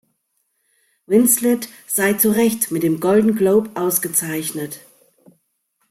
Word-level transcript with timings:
Winslet 1.05 1.69
sei 1.85 2.13
zu 2.13 2.31
Recht 2.31 2.71
mit 2.71 2.81
dem 2.81 2.99
Golden 2.99 3.35
Globe 3.35 3.69
ausgezeichnet. 3.79 4.79